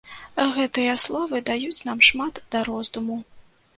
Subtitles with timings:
[0.55, 3.19] Гэтыя словы даюць нам шмат да роздуму.